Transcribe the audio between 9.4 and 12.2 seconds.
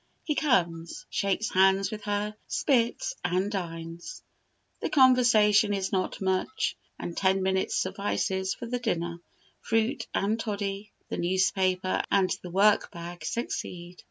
fruit and toddy, the newspaper,